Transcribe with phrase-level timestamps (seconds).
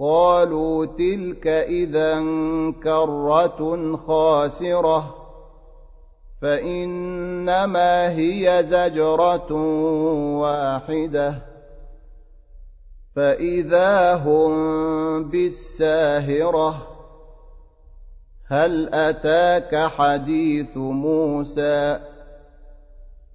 [0.00, 2.20] قالوا تلك إذا
[2.82, 5.14] كرة خاسرة
[6.42, 9.52] فإنما هي زجرة
[10.40, 11.34] واحدة.
[13.16, 16.86] فإذا هم بالساهرة
[18.46, 22.00] هل أتاك حديث موسى؟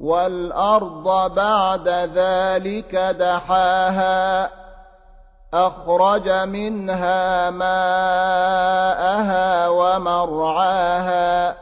[0.00, 4.50] والأرض بعد ذلك دحاها
[5.54, 8.88] أخرج منها ماءها
[9.68, 11.56] ومرعاها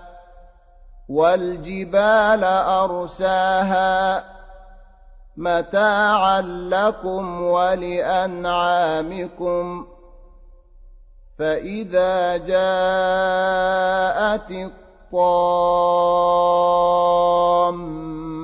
[1.08, 4.24] والجبال أرساها.
[5.36, 6.40] متاعا
[6.70, 8.76] لكم ولأنعامكم.
[11.38, 12.60] فإذا جاءت
[14.50, 15.64] الطامة